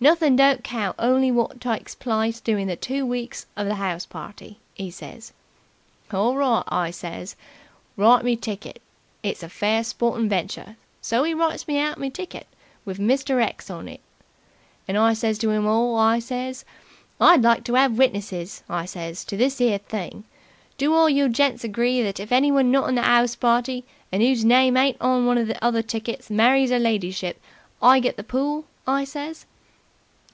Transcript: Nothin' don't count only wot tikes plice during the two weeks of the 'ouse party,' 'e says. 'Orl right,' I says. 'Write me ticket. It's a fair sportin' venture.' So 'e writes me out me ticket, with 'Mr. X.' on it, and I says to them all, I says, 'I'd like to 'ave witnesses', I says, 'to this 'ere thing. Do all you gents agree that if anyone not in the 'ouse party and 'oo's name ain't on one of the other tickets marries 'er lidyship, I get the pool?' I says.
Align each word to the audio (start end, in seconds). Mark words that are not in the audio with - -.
Nothin' 0.00 0.36
don't 0.36 0.62
count 0.62 0.96
only 0.98 1.30
wot 1.30 1.62
tikes 1.62 1.94
plice 1.94 2.38
during 2.38 2.66
the 2.66 2.76
two 2.76 3.06
weeks 3.06 3.46
of 3.56 3.66
the 3.68 3.76
'ouse 3.80 4.04
party,' 4.04 4.58
'e 4.76 4.90
says. 4.90 5.32
'Orl 6.12 6.36
right,' 6.36 6.64
I 6.68 6.90
says. 6.90 7.36
'Write 7.96 8.22
me 8.22 8.36
ticket. 8.36 8.82
It's 9.22 9.42
a 9.42 9.48
fair 9.48 9.82
sportin' 9.82 10.28
venture.' 10.28 10.76
So 11.00 11.24
'e 11.24 11.32
writes 11.32 11.66
me 11.66 11.78
out 11.78 11.96
me 11.98 12.10
ticket, 12.10 12.46
with 12.84 12.98
'Mr. 12.98 13.42
X.' 13.42 13.70
on 13.70 13.88
it, 13.88 14.00
and 14.86 14.98
I 14.98 15.14
says 15.14 15.38
to 15.38 15.46
them 15.46 15.66
all, 15.66 15.96
I 15.96 16.18
says, 16.18 16.66
'I'd 17.18 17.40
like 17.40 17.64
to 17.64 17.76
'ave 17.78 17.94
witnesses', 17.94 18.62
I 18.68 18.84
says, 18.84 19.24
'to 19.24 19.38
this 19.38 19.58
'ere 19.58 19.78
thing. 19.78 20.24
Do 20.76 20.92
all 20.92 21.08
you 21.08 21.30
gents 21.30 21.64
agree 21.64 22.02
that 22.02 22.20
if 22.20 22.30
anyone 22.30 22.70
not 22.70 22.90
in 22.90 22.94
the 22.96 23.08
'ouse 23.08 23.36
party 23.36 23.84
and 24.12 24.22
'oo's 24.22 24.44
name 24.44 24.76
ain't 24.76 25.00
on 25.00 25.24
one 25.24 25.38
of 25.38 25.46
the 25.46 25.64
other 25.64 25.80
tickets 25.80 26.28
marries 26.28 26.70
'er 26.70 26.78
lidyship, 26.78 27.40
I 27.80 28.00
get 28.00 28.18
the 28.18 28.24
pool?' 28.24 28.66
I 28.86 29.04
says. 29.04 29.46